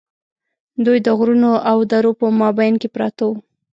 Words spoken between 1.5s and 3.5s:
او درو په مابین کې پراته وو.